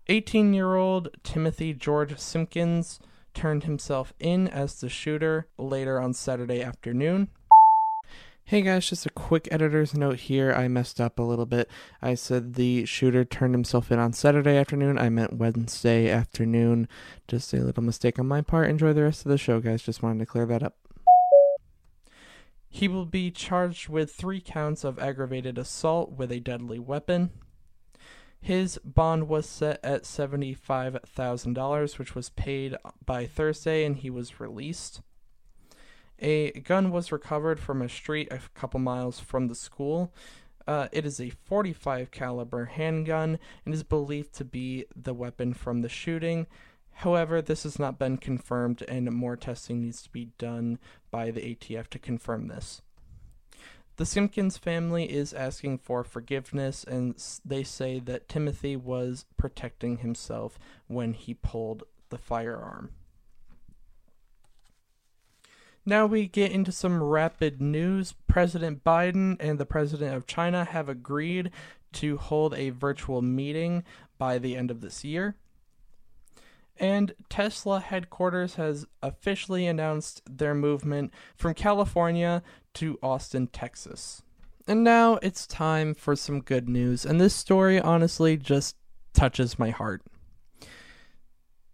18 0.09 0.53
year 0.53 0.75
old 0.75 1.09
Timothy 1.23 1.73
George 1.73 2.19
Simpkins 2.19 3.01
turned 3.35 3.65
himself 3.65 4.13
in 4.19 4.49
as 4.49 4.81
the 4.81 4.89
shooter 4.89 5.47
later 5.59 6.01
on 6.01 6.13
Saturday 6.13 6.63
afternoon. 6.63 7.29
Hey 8.49 8.63
guys, 8.63 8.89
just 8.89 9.05
a 9.05 9.11
quick 9.11 9.49
editor's 9.51 9.93
note 9.93 10.21
here. 10.21 10.53
I 10.53 10.69
messed 10.69 11.01
up 11.01 11.19
a 11.19 11.23
little 11.23 11.47
bit. 11.47 11.69
I 12.01 12.15
said 12.15 12.55
the 12.55 12.85
shooter 12.85 13.25
turned 13.25 13.55
himself 13.55 13.91
in 13.91 13.99
on 13.99 14.13
Saturday 14.13 14.57
afternoon. 14.57 15.01
I 15.01 15.09
meant 15.09 15.33
Wednesday 15.33 16.09
afternoon. 16.09 16.87
Just 17.27 17.53
a 17.53 17.57
little 17.57 17.83
mistake 17.83 18.21
on 18.21 18.29
my 18.29 18.43
part. 18.43 18.71
Enjoy 18.71 18.93
the 18.93 19.03
rest 19.03 19.27
of 19.27 19.31
the 19.31 19.37
show, 19.37 19.59
guys. 19.59 19.83
Just 19.83 20.01
wanted 20.01 20.21
to 20.21 20.27
clear 20.27 20.47
that 20.47 20.63
up. 20.63 20.77
He 22.69 22.87
will 22.87 23.05
be 23.05 23.33
charged 23.33 23.89
with 23.89 24.15
three 24.15 24.41
counts 24.41 24.85
of 24.85 25.01
aggravated 25.01 25.59
assault 25.59 26.13
with 26.13 26.31
a 26.31 26.39
deadly 26.39 26.79
weapon. 26.79 27.31
His 28.41 28.79
bond 28.85 29.27
was 29.27 29.47
set 29.47 29.81
at 29.83 30.05
$75,000, 30.05 31.99
which 31.99 32.15
was 32.15 32.29
paid 32.29 32.77
by 33.05 33.27
Thursday, 33.27 33.85
and 33.85 33.97
he 33.97 34.09
was 34.09 34.39
released. 34.39 35.01
A 36.19 36.51
gun 36.61 36.91
was 36.91 37.13
recovered 37.13 37.61
from 37.61 37.83
a 37.83 37.89
street 37.89 38.29
a 38.31 38.41
couple 38.55 38.81
miles 38.81 39.21
from 39.21 39.49
the 39.49 39.55
school. 39.55 40.13
Uh, 40.67 40.89
it 40.91 41.07
is 41.07 41.21
a 41.21 41.31
45 41.31 42.11
caliber 42.11 42.65
handgun 42.65 43.39
and 43.65 43.75
is 43.75 43.83
believed 43.83 44.33
to 44.35 44.45
be 44.45 44.87
the 44.97 45.15
weapon 45.15 45.53
from 45.53 45.83
the 45.83 45.89
shooting. 45.89 46.47
However, 47.01 47.43
this 47.43 47.65
has 47.65 47.79
not 47.79 47.99
been 47.99 48.17
confirmed, 48.17 48.83
and 48.89 49.13
more 49.13 49.37
testing 49.37 49.83
needs 49.83 50.01
to 50.03 50.11
be 50.11 50.31
done 50.39 50.79
by 51.11 51.31
the 51.31 51.43
ATF 51.43 51.89
to 51.89 51.99
confirm 51.99 52.49
this. 52.49 52.81
The 53.97 54.07
Simpkins 54.07 54.57
family 54.57 55.05
is 55.05 55.35
asking 55.35 55.79
for 55.79 56.05
forgiveness, 56.05 56.85
and 56.85 57.23
they 57.45 57.63
say 57.63 58.01
that 58.01 58.29
Timothy 58.29 58.77
was 58.77 59.27
protecting 59.37 59.99
himself 59.99 60.59
when 60.87 61.13
he 61.13 61.35
pulled 61.35 61.85
the 62.09 62.19
firearm. 62.19 62.91
Now 65.89 66.05
we 66.05 66.27
get 66.27 66.51
into 66.51 66.73
some 66.73 67.01
rapid 67.01 67.63
news. 67.63 68.13
President 68.27 68.83
Biden 68.83 69.37
and 69.39 69.57
the 69.57 69.65
President 69.65 70.17
of 70.17 70.27
China 70.27 70.65
have 70.65 70.89
agreed 70.89 71.53
to 71.93 72.17
hold 72.17 72.55
a 72.55 72.71
virtual 72.71 73.23
meeting 73.23 73.85
by 74.19 74.39
the 74.39 74.57
end 74.57 74.73
of 74.73 74.81
this 74.81 75.05
year. 75.05 75.37
And 76.77 77.15
Tesla 77.31 77.79
headquarters 77.79 78.57
has 78.57 78.85
officially 79.01 79.69
announced 79.69 80.23
their 80.29 80.55
movement 80.55 81.15
from 81.37 81.55
California 81.55 82.43
to 82.75 82.99
Austin, 83.01 83.47
Texas. 83.47 84.23
And 84.67 84.83
now 84.83 85.21
it's 85.23 85.47
time 85.47 85.95
for 85.95 86.17
some 86.17 86.41
good 86.41 86.69
news. 86.69 87.07
And 87.07 87.21
this 87.21 87.35
story 87.35 87.81
honestly 87.81 88.37
just 88.37 88.75
touches 89.13 89.57
my 89.57 89.71
heart. 89.71 90.03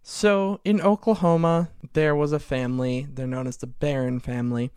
So, 0.05 0.59
in 0.65 0.81
Oklahoma, 0.81 1.69
there 1.93 2.13
was 2.13 2.33
a 2.33 2.39
family, 2.39 3.07
they're 3.09 3.25
known 3.25 3.47
as 3.47 3.55
the 3.55 3.67
Barron 3.67 4.19
family, 4.19 4.69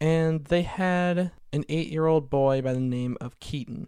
and 0.00 0.44
they 0.46 0.62
had 0.62 1.30
an 1.52 1.64
eight 1.68 1.86
year 1.86 2.06
old 2.06 2.28
boy 2.28 2.60
by 2.60 2.72
the 2.72 2.80
name 2.80 3.16
of 3.20 3.38
Keaton. 3.38 3.86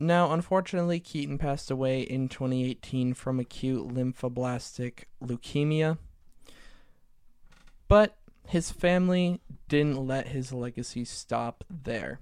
Now, 0.00 0.32
unfortunately, 0.32 0.98
Keaton 0.98 1.38
passed 1.38 1.70
away 1.70 2.00
in 2.00 2.28
2018 2.28 3.14
from 3.14 3.38
acute 3.38 3.86
lymphoblastic 3.86 5.04
leukemia. 5.22 5.98
But 7.86 8.16
his 8.48 8.72
family 8.72 9.40
didn't 9.68 10.04
let 10.04 10.28
his 10.28 10.52
legacy 10.52 11.04
stop 11.04 11.62
there. 11.70 12.18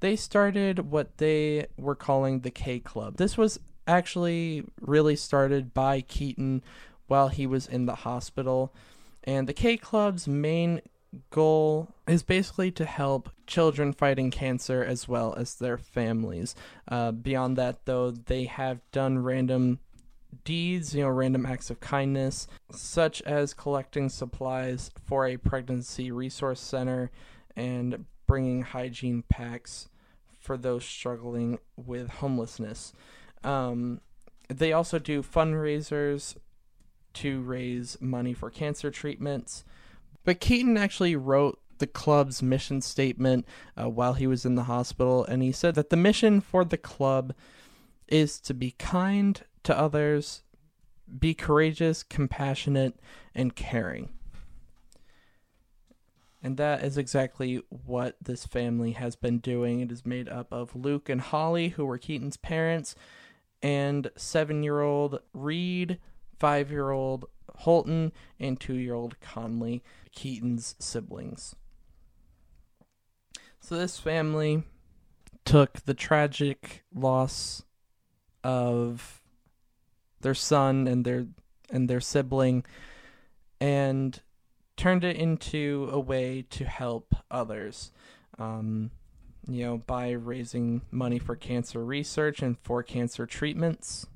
They 0.00 0.16
started 0.16 0.90
what 0.90 1.18
they 1.18 1.66
were 1.76 1.94
calling 1.94 2.40
the 2.40 2.50
K 2.50 2.80
Club. 2.80 3.18
This 3.18 3.38
was 3.38 3.60
actually 3.86 4.64
really 4.80 5.16
started 5.16 5.74
by 5.74 6.00
Keaton 6.00 6.62
while 7.06 7.28
he 7.28 7.46
was 7.46 7.66
in 7.66 7.86
the 7.86 7.96
hospital. 7.96 8.74
And 9.24 9.48
the 9.48 9.52
K 9.52 9.76
Club's 9.76 10.26
main 10.26 10.80
goal 11.30 11.88
is 12.06 12.22
basically 12.22 12.70
to 12.72 12.84
help 12.84 13.28
children 13.46 13.92
fighting 13.92 14.30
cancer 14.30 14.82
as 14.82 15.06
well 15.06 15.34
as 15.34 15.54
their 15.54 15.76
families. 15.76 16.54
Uh, 16.88 17.12
beyond 17.12 17.56
that, 17.58 17.84
though, 17.84 18.10
they 18.10 18.44
have 18.44 18.80
done 18.92 19.18
random 19.18 19.78
deeds, 20.44 20.94
you 20.94 21.02
know, 21.02 21.10
random 21.10 21.44
acts 21.44 21.70
of 21.70 21.80
kindness, 21.80 22.48
such 22.70 23.20
as 23.22 23.52
collecting 23.52 24.08
supplies 24.08 24.90
for 25.04 25.26
a 25.26 25.36
pregnancy 25.36 26.10
resource 26.10 26.60
center 26.60 27.10
and 27.54 28.06
bringing 28.26 28.62
hygiene 28.62 29.22
packs 29.28 29.88
for 30.40 30.56
those 30.56 30.84
struggling 30.84 31.58
with 31.76 32.08
homelessness. 32.08 32.92
Um, 33.44 34.00
they 34.48 34.72
also 34.72 34.98
do 34.98 35.22
fundraisers 35.22 36.36
to 37.14 37.40
raise 37.40 38.00
money 38.00 38.32
for 38.32 38.50
cancer 38.50 38.90
treatments. 38.90 39.64
But 40.24 40.40
Keaton 40.40 40.76
actually 40.76 41.16
wrote 41.16 41.58
the 41.78 41.86
club's 41.86 42.42
mission 42.42 42.80
statement 42.80 43.46
uh, 43.76 43.88
while 43.88 44.14
he 44.14 44.26
was 44.26 44.44
in 44.44 44.54
the 44.54 44.64
hospital, 44.64 45.24
and 45.24 45.42
he 45.42 45.52
said 45.52 45.74
that 45.74 45.90
the 45.90 45.96
mission 45.96 46.40
for 46.40 46.64
the 46.64 46.78
club 46.78 47.34
is 48.08 48.38
to 48.40 48.54
be 48.54 48.72
kind 48.72 49.42
to 49.64 49.76
others, 49.76 50.42
be 51.18 51.34
courageous, 51.34 52.02
compassionate, 52.02 52.98
and 53.34 53.56
caring. 53.56 54.10
And 56.42 56.56
that 56.56 56.82
is 56.82 56.98
exactly 56.98 57.62
what 57.68 58.16
this 58.20 58.44
family 58.46 58.92
has 58.92 59.14
been 59.14 59.38
doing. 59.38 59.80
It 59.80 59.92
is 59.92 60.04
made 60.04 60.28
up 60.28 60.52
of 60.52 60.74
Luke 60.74 61.08
and 61.08 61.20
Holly, 61.20 61.70
who 61.70 61.84
were 61.84 61.98
Keaton's 61.98 62.36
parents, 62.36 62.96
and 63.62 64.10
seven 64.16 64.62
year 64.62 64.80
old 64.80 65.20
Reed, 65.32 65.98
five 66.38 66.70
year 66.70 66.90
old 66.90 67.26
Holton, 67.56 68.12
and 68.40 68.60
two 68.60 68.74
year 68.74 68.94
old 68.94 69.20
Conley, 69.20 69.82
Keaton's 70.12 70.74
siblings. 70.78 71.54
So 73.60 73.76
this 73.76 73.98
family 73.98 74.64
took 75.44 75.80
the 75.84 75.94
tragic 75.94 76.84
loss 76.94 77.62
of 78.42 79.22
their 80.20 80.34
son 80.34 80.86
and 80.86 81.04
their 81.04 81.26
and 81.70 81.88
their 81.88 82.00
sibling 82.00 82.64
and 83.60 84.20
turned 84.76 85.04
it 85.04 85.16
into 85.16 85.88
a 85.92 86.00
way 86.00 86.44
to 86.50 86.64
help 86.64 87.14
others. 87.30 87.92
Um, 88.38 88.90
you 89.48 89.64
know, 89.64 89.78
by 89.78 90.10
raising 90.10 90.82
money 90.90 91.18
for 91.18 91.36
cancer 91.36 91.84
research 91.84 92.42
and 92.42 92.58
for 92.62 92.82
cancer 92.82 93.26
treatments, 93.26 94.06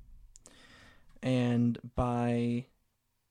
and 1.23 1.79
by, 1.95 2.67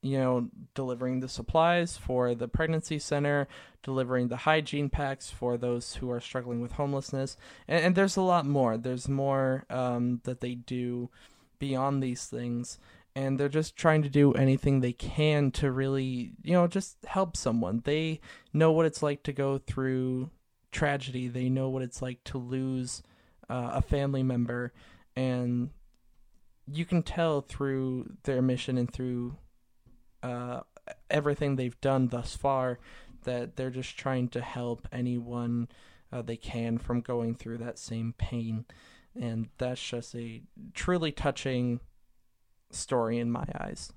you 0.01 0.17
know, 0.17 0.49
delivering 0.73 1.19
the 1.19 1.29
supplies 1.29 1.97
for 1.97 2.36
the 2.36 2.47
pregnancy 2.47 2.99
center, 2.99 3.47
delivering 3.84 4.27
the 4.27 4.38
hygiene 4.38 4.89
packs 4.89 5.29
for 5.29 5.58
those 5.58 5.95
who 5.95 6.10
are 6.12 6.19
struggling 6.19 6.62
with 6.62 6.73
homelessness, 6.73 7.38
and, 7.67 7.86
and 7.86 7.95
there's 7.95 8.17
a 8.17 8.21
lot 8.21 8.45
more. 8.45 8.77
There's 8.77 9.08
more 9.08 9.65
um, 9.69 10.21
that 10.23 10.41
they 10.41 10.55
do 10.55 11.10
beyond 11.58 12.03
these 12.03 12.25
things 12.25 12.77
and 13.15 13.39
they're 13.39 13.47
just 13.47 13.77
trying 13.77 14.01
to 14.03 14.10
do 14.10 14.34
anything 14.34 14.81
they 14.81 14.91
can 14.91 15.49
to 15.49 15.71
really, 15.71 16.34
you 16.43 16.53
know, 16.53 16.67
just 16.67 16.97
help 17.08 17.38
someone. 17.38 17.81
They 17.86 18.19
know 18.51 18.71
what 18.71 18.86
it's 18.86 19.01
like 19.01 19.23
to 19.23 19.34
go 19.34 19.58
through 19.58 20.29
tragedy. 20.75 21.27
They 21.27 21.49
know 21.49 21.69
what 21.69 21.81
it's 21.81 22.01
like 22.01 22.23
to 22.25 22.38
lose 22.38 23.01
uh, 23.49 23.71
a 23.73 23.81
family 23.81 24.23
member, 24.23 24.73
and 25.15 25.69
you 26.67 26.85
can 26.85 27.01
tell 27.01 27.41
through 27.41 28.11
their 28.23 28.41
mission 28.41 28.77
and 28.77 28.91
through 28.91 29.38
uh, 30.21 30.61
everything 31.09 31.55
they've 31.55 31.79
done 31.81 32.09
thus 32.09 32.35
far 32.35 32.79
that 33.23 33.55
they're 33.55 33.69
just 33.69 33.97
trying 33.97 34.27
to 34.29 34.41
help 34.41 34.88
anyone 34.91 35.67
uh, 36.11 36.21
they 36.21 36.38
can 36.38 36.77
from 36.77 37.01
going 37.01 37.35
through 37.35 37.57
that 37.57 37.79
same 37.79 38.13
pain. 38.17 38.65
And 39.19 39.49
that's 39.57 39.81
just 39.81 40.13
a 40.15 40.43
truly 40.73 41.11
touching 41.11 41.79
story 42.71 43.19
in 43.19 43.31
my 43.31 43.45
eyes. 43.59 43.93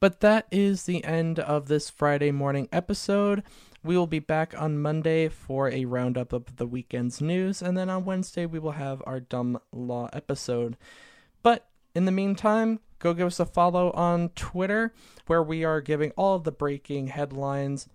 But 0.00 0.20
that 0.20 0.46
is 0.50 0.84
the 0.84 1.04
end 1.04 1.38
of 1.38 1.68
this 1.68 1.90
Friday 1.90 2.30
morning 2.30 2.70
episode. 2.72 3.42
We 3.84 3.98
will 3.98 4.06
be 4.06 4.18
back 4.18 4.54
on 4.56 4.80
Monday 4.80 5.28
for 5.28 5.68
a 5.70 5.84
roundup 5.84 6.32
of 6.32 6.56
the 6.56 6.66
weekend's 6.66 7.20
news, 7.20 7.60
and 7.60 7.76
then 7.76 7.90
on 7.90 8.06
Wednesday 8.06 8.46
we 8.46 8.58
will 8.58 8.72
have 8.72 9.02
our 9.04 9.20
Dumb 9.20 9.60
Law 9.72 10.08
episode. 10.14 10.78
But 11.42 11.68
in 11.94 12.06
the 12.06 12.12
meantime, 12.12 12.80
go 12.98 13.12
give 13.12 13.26
us 13.26 13.40
a 13.40 13.44
follow 13.44 13.90
on 13.90 14.30
Twitter, 14.30 14.94
where 15.26 15.42
we 15.42 15.64
are 15.64 15.82
giving 15.82 16.12
all 16.12 16.38
the 16.38 16.50
breaking 16.50 17.08
headlines, 17.08 17.86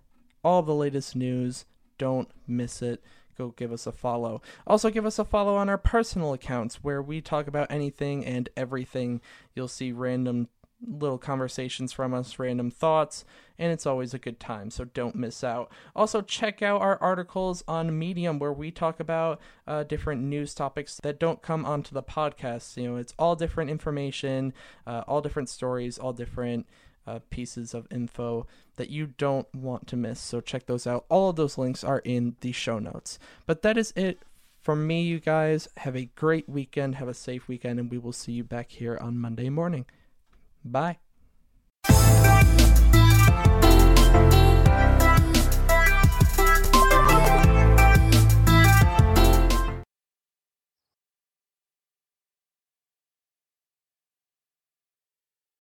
all 0.44 0.62
the 0.62 0.76
latest 0.76 1.16
news. 1.16 1.64
Don't 1.98 2.30
miss 2.46 2.82
it. 2.82 3.02
Go 3.36 3.48
give 3.48 3.72
us 3.72 3.86
a 3.86 3.92
follow. 3.92 4.40
Also, 4.66 4.90
give 4.90 5.04
us 5.04 5.18
a 5.18 5.24
follow 5.24 5.56
on 5.56 5.68
our 5.68 5.76
personal 5.76 6.32
accounts, 6.32 6.84
where 6.84 7.02
we 7.02 7.20
talk 7.20 7.48
about 7.48 7.70
anything 7.70 8.24
and 8.24 8.48
everything. 8.56 9.20
You'll 9.54 9.68
see 9.68 9.92
random 9.92 10.48
little 10.84 11.18
conversations 11.18 11.92
from 11.92 12.12
us, 12.12 12.38
random 12.38 12.70
thoughts, 12.70 13.24
and 13.58 13.72
it's 13.72 13.86
always 13.86 14.12
a 14.12 14.18
good 14.18 14.38
time, 14.38 14.70
so 14.70 14.84
don't 14.84 15.14
miss 15.14 15.42
out. 15.42 15.70
Also, 15.94 16.20
check 16.20 16.62
out 16.62 16.80
our 16.82 16.98
articles 17.00 17.64
on 17.66 17.98
Medium 17.98 18.38
where 18.38 18.52
we 18.52 18.70
talk 18.70 19.00
about 19.00 19.40
uh, 19.66 19.82
different 19.84 20.22
news 20.22 20.54
topics 20.54 21.00
that 21.02 21.18
don't 21.18 21.42
come 21.42 21.64
onto 21.64 21.94
the 21.94 22.02
podcast. 22.02 22.76
You 22.76 22.90
know, 22.90 22.96
it's 22.96 23.14
all 23.18 23.36
different 23.36 23.70
information, 23.70 24.52
uh, 24.86 25.04
all 25.06 25.20
different 25.20 25.48
stories, 25.48 25.98
all 25.98 26.12
different. 26.12 26.66
Uh, 27.08 27.20
pieces 27.30 27.72
of 27.72 27.86
info 27.92 28.48
that 28.74 28.90
you 28.90 29.06
don't 29.06 29.46
want 29.54 29.86
to 29.86 29.94
miss. 29.94 30.18
So 30.18 30.40
check 30.40 30.66
those 30.66 30.88
out. 30.88 31.04
All 31.08 31.30
of 31.30 31.36
those 31.36 31.56
links 31.56 31.84
are 31.84 32.00
in 32.00 32.34
the 32.40 32.50
show 32.50 32.80
notes. 32.80 33.20
But 33.46 33.62
that 33.62 33.78
is 33.78 33.92
it 33.94 34.18
from 34.60 34.88
me, 34.88 35.02
you 35.02 35.20
guys. 35.20 35.68
Have 35.76 35.94
a 35.94 36.06
great 36.16 36.48
weekend. 36.48 36.96
Have 36.96 37.06
a 37.06 37.14
safe 37.14 37.46
weekend, 37.46 37.78
and 37.78 37.92
we 37.92 37.98
will 37.98 38.12
see 38.12 38.32
you 38.32 38.42
back 38.42 38.72
here 38.72 38.98
on 39.00 39.20
Monday 39.20 39.48
morning. 39.48 39.86
Bye. 40.66 40.98